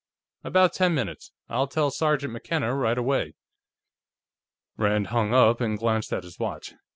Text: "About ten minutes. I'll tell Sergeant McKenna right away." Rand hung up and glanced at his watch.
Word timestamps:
"About 0.43 0.73
ten 0.73 0.95
minutes. 0.95 1.31
I'll 1.47 1.67
tell 1.67 1.91
Sergeant 1.91 2.33
McKenna 2.33 2.73
right 2.73 2.97
away." 2.97 3.35
Rand 4.75 5.09
hung 5.09 5.31
up 5.31 5.61
and 5.61 5.77
glanced 5.77 6.11
at 6.11 6.23
his 6.23 6.39
watch. 6.39 6.73